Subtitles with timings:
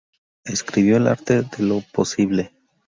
[0.45, 2.53] Escribió "El Arte de lo posible.